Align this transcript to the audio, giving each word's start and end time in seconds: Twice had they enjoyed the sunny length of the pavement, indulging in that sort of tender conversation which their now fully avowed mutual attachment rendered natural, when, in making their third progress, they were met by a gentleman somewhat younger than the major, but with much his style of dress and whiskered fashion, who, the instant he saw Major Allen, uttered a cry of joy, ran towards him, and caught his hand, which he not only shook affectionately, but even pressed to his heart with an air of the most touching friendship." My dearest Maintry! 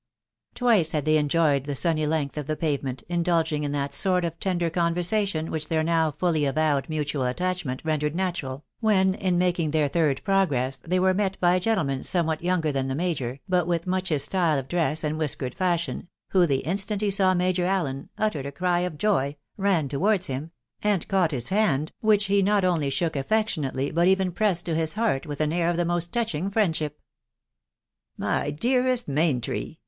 Twice 0.55 0.93
had 0.93 1.05
they 1.05 1.17
enjoyed 1.17 1.65
the 1.65 1.75
sunny 1.75 2.07
length 2.07 2.35
of 2.35 2.47
the 2.47 2.55
pavement, 2.57 3.03
indulging 3.07 3.63
in 3.63 3.71
that 3.73 3.93
sort 3.93 4.25
of 4.25 4.39
tender 4.39 4.71
conversation 4.71 5.51
which 5.51 5.67
their 5.67 5.83
now 5.83 6.09
fully 6.09 6.43
avowed 6.43 6.89
mutual 6.89 7.21
attachment 7.25 7.83
rendered 7.85 8.15
natural, 8.15 8.65
when, 8.79 9.13
in 9.13 9.37
making 9.37 9.69
their 9.69 9.87
third 9.87 10.23
progress, 10.23 10.77
they 10.77 10.99
were 10.99 11.13
met 11.13 11.39
by 11.39 11.53
a 11.53 11.59
gentleman 11.59 12.01
somewhat 12.01 12.43
younger 12.43 12.71
than 12.71 12.87
the 12.87 12.95
major, 12.95 13.41
but 13.47 13.67
with 13.67 13.85
much 13.85 14.09
his 14.09 14.23
style 14.23 14.57
of 14.57 14.67
dress 14.67 15.03
and 15.03 15.19
whiskered 15.19 15.53
fashion, 15.53 16.07
who, 16.29 16.47
the 16.47 16.61
instant 16.65 17.03
he 17.03 17.11
saw 17.11 17.35
Major 17.35 17.67
Allen, 17.67 18.09
uttered 18.17 18.47
a 18.47 18.51
cry 18.51 18.79
of 18.79 18.97
joy, 18.97 19.35
ran 19.55 19.87
towards 19.87 20.25
him, 20.25 20.49
and 20.81 21.07
caught 21.07 21.29
his 21.29 21.49
hand, 21.49 21.91
which 22.01 22.25
he 22.25 22.41
not 22.41 22.65
only 22.65 22.89
shook 22.89 23.15
affectionately, 23.15 23.91
but 23.91 24.07
even 24.07 24.31
pressed 24.31 24.65
to 24.65 24.73
his 24.73 24.93
heart 24.95 25.27
with 25.27 25.39
an 25.41 25.53
air 25.53 25.69
of 25.69 25.77
the 25.77 25.85
most 25.85 26.11
touching 26.11 26.49
friendship." 26.49 26.99
My 28.29 28.49
dearest 28.49 29.07
Maintry! 29.07 29.77